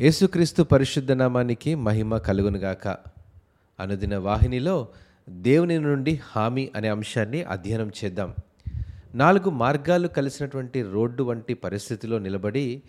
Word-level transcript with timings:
యేసుక్రీస్తు 0.00 0.62
పరిశుద్ధ 0.62 1.12
నామానికి 1.12 1.74
మహిమ 1.74 2.18
కలుగునుగాక. 2.18 2.88
అనుదిన 3.80 4.16
వాహినిలో 4.16 4.88
దేవుని 5.28 5.78
నుండి 5.78 6.20
హామీ 6.26 6.70
అనే 6.76 6.88
అంశాన్ని 6.88 7.42
అధ్యయనం 7.42 7.90
చేద్దాం. 8.04 8.34
నాలుగు 9.14 9.50
మార్గాలు 9.50 10.08
కలిసినటువంటి 10.08 10.82
రోడ్డు 10.82 11.22
వంటి 11.22 11.54
పరిస్థితిలో 11.54 12.18
నిలబడి 12.18 12.82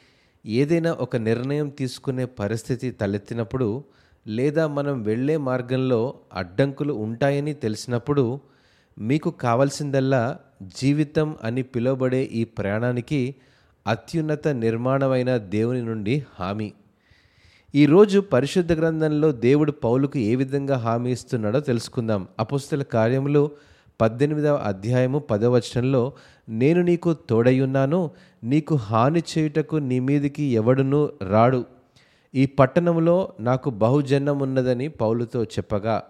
ఏదైనా 0.46 0.92
ఒక 0.92 1.16
నిర్ణయం 1.16 1.70
తీసుకునే 1.70 2.26
పరిస్థితి 2.26 2.92
తలెత్తినప్పుడు 2.92 3.84
లేదా 4.28 4.68
మనం 4.68 5.04
వెళ్ళే 5.04 5.38
మార్గంలో 5.38 6.14
అడ్డంకులు 6.34 6.94
ఉంటాయని 6.94 7.54
తెలిసినప్పుడు 7.54 8.40
మీకు 9.00 9.30
కావాల్సిందల్లా 9.30 10.40
జీవితం 10.64 11.36
అని 11.44 11.64
పిలువబడే 11.64 12.24
ఈ 12.24 12.44
ప్రయాణానికి 12.44 13.36
అత్యున్నత 13.88 14.48
నిర్మాణమైన 14.48 15.38
దేవుని 15.38 15.82
నుండి 15.82 16.26
హామీ. 16.40 16.74
ఈరోజు 17.76 18.20
పరిశుద్ధ 18.20 18.74
గ్రంథంలో 18.74 19.32
దేవుడు 19.32 19.72
పౌలుకు 19.72 20.20
ఏ 20.20 20.36
విధంగా 20.36 20.78
హామీ 20.78 21.12
ఇస్తున్నాడో 21.12 21.60
తెలుసుకుందాం. 21.60 22.28
అపుస్తల 22.40 22.84
కార్యములు 22.84 23.52
పద్దెనిమిదవ 24.02 24.56
అధ్యాయము 24.56 25.20
పదవచనంలో 25.20 26.14
నేను 26.50 26.82
నీకు 26.82 27.14
తోడయ్యున్నాను 27.14 28.12
నీకు 28.44 28.76
హాని 28.76 29.24
చేయుటకు 29.32 29.76
నీ 29.76 30.00
మీదికి 30.00 30.44
ఎవడును 30.44 31.10
రాడు. 31.30 31.66
ఈ 32.36 32.46
పట్టణంలో 32.46 33.34
నాకు 33.40 33.70
బహుజన్నం 33.70 34.40
ఉన్నదని 34.40 34.88
పౌలుతో 34.88 35.44
చెప్పగా 35.44 36.04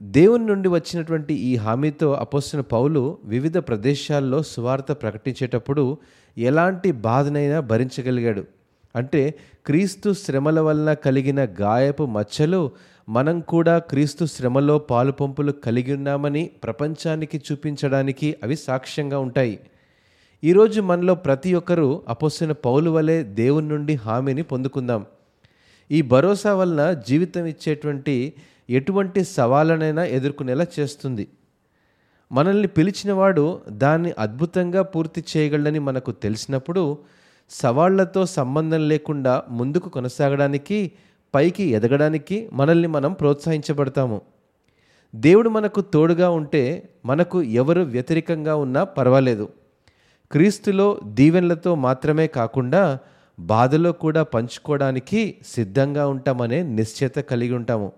దేవుని 0.00 0.46
నుండి 0.46 0.68
వచ్చినటువంటి 0.68 1.34
ఈ 1.34 1.56
హామీతో 1.56 2.12
అపోస్తున్న 2.12 2.62
పౌలు 2.62 3.18
వివిధ 3.24 3.58
ప్రదేశాల్లో 3.58 4.42
సువార్త 4.42 4.92
ప్రకటించేటప్పుడు 4.92 5.98
ఎలాంటి 6.38 6.92
బాధనైనా 6.92 7.60
భరించగలిగాడు. 7.60 8.44
అంటే 8.96 9.34
క్రీస్తు 9.66 10.12
శ్రమల 10.12 10.60
వలన 10.60 10.92
కలిగిన 10.92 11.44
గాయపు 11.44 12.06
మచ్చలు 12.06 12.70
మనం 13.08 13.40
కూడా 13.40 13.78
క్రీస్తు 13.78 14.24
శ్రమలో 14.24 14.78
పాలుపంపులు 14.78 15.52
కలిగి 15.52 15.92
ఉన్నామని 15.94 16.50
ప్రపంచానికి 16.64 17.42
చూపించడానికి 17.52 18.36
అవి 18.42 18.56
సాక్ష్యంగా 18.56 19.18
ఉంటాయి. 19.18 19.60
ఈరోజు 20.44 20.80
మనలో 20.80 21.14
ప్రతి 21.14 21.54
ఒక్కరూ 21.54 22.02
అపోసిన 22.08 22.52
పౌలు 22.52 22.90
వలె 22.90 23.22
దేవుని 23.22 23.68
నుండి 23.68 23.94
హామీని 23.94 24.42
పొందుకుందాం. 24.42 25.06
ఈ 25.90 26.02
భరోసా 26.02 26.54
వలన 26.54 26.92
జీవితం 26.92 27.46
ఇచ్చేటువంటి 27.46 28.32
ఎటువంటి 28.70 29.24
సవాళ్ళనైనా 29.24 30.04
ఎదుర్కొనేలా 30.04 30.66
చేస్తుంది. 30.80 31.28
మనల్ని 32.32 32.68
పిలిచినవాడు 32.68 33.60
దాన్ని 33.68 34.12
అద్భుతంగా 34.18 34.82
పూర్తి 34.82 35.24
చేయగలడని 35.36 35.78
మనకు 35.78 36.12
తెలిసినప్పుడు 36.12 36.98
సవాళ్ళతో 37.50 38.26
సంబంధం 38.26 38.88
లేకుండా 38.88 39.42
ముందుకు 39.50 39.88
కొనసాగడానికి 39.88 40.92
పైకి 41.34 41.64
ఎదగడానికి 41.64 42.48
మనల్ని 42.52 42.88
మనం 42.88 43.12
ప్రోత్సహించబడతాము. 43.12 44.20
దేవుడు 45.14 45.48
మనకు 45.48 45.80
తోడుగా 45.80 46.30
ఉంటే 46.30 46.88
మనకు 47.04 47.42
ఎవరు 47.42 47.80
వ్యతిరేకంగా 47.80 48.56
ఉన్నా 48.56 48.84
పర్వాలేదు. 48.84 49.48
క్రీస్తులో 50.32 51.00
దీవెనలతో 51.04 51.74
మాత్రమే 51.74 52.26
కాకుండా 52.26 52.98
బాధలో 53.40 53.92
కూడా 53.92 54.22
పంచుకోవడానికి 54.22 55.34
సిద్ధంగా 55.46 56.06
ఉంటామనే 56.06 56.62
నిశ్చయత 56.62 57.16
కలిగి 57.16 57.52
ఉంటాము. 57.52 57.92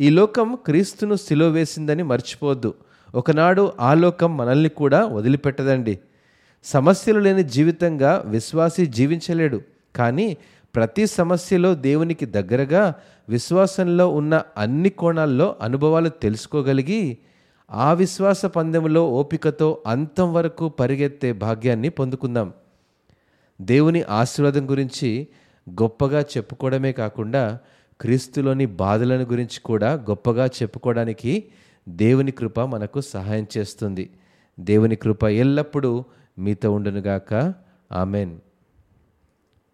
ఈ 0.00 0.10
లోకం 0.10 0.58
క్రీస్తును 0.64 1.14
సిలో 1.14 1.48
వేసిందని 1.48 2.02
మర్చిపోవద్దు. 2.02 2.74
ఒకనాడు 3.14 3.72
ఆ 3.80 3.94
లోకం 3.94 4.36
మనల్ని 4.36 4.68
కూడా 4.68 5.06
వదిలిపెట్టదండి. 5.06 5.98
సమస్యలు 6.64 7.18
లేని 7.18 7.44
జీవితంగా 7.44 8.22
విశ్వాసి 8.26 8.86
జీవించలేడు. 8.86 9.60
కానీ 9.96 10.36
ప్రతి 10.74 11.06
సమస్యలో 11.06 11.74
దేవునికి 11.74 12.26
దగ్గరగా 12.26 12.94
విశ్వాసంలో 13.28 14.08
ఉన్న 14.08 14.42
అన్ని 14.56 14.88
కోణాల్లో 14.88 15.56
అనుభవాలు 15.60 16.08
తెలుసుకోగలిగి 16.08 17.18
ఆ 17.70 17.92
విశ్వాస 17.92 18.46
పందెంలో 18.46 19.10
ఓపికతో 19.10 19.82
అంతం 19.86 20.34
వరకు 20.34 20.68
పరిగెత్తే 20.68 21.32
భాగ్యాన్ని 21.32 21.88
పొందుకుందాం. 21.88 22.52
దేవుని 23.60 24.02
ఆశీర్వాదం 24.02 24.70
గురించి 24.70 25.28
గొప్పగా 25.70 26.20
చెప్పుకోవడమే 26.20 26.92
కాకుండా 26.92 27.58
క్రీస్తులోని 28.00 28.66
బాధలను 28.66 29.22
గురించి 29.22 29.60
కూడా 29.60 29.92
గొప్పగా 29.92 30.46
చెప్పుకోవడానికి 30.46 31.44
దేవుని 31.88 32.30
కృప 32.30 32.60
మనకు 32.60 33.00
సహాయం 33.00 33.46
చేస్తుంది. 33.58 34.10
దేవుని 34.60 34.96
కృప 34.96 35.24
ఎల్లప్పుడూ 35.24 36.04
మీతో 36.38 36.72
ఉండునుగాక. 36.72 37.54
ఆమెన్. 37.92 38.38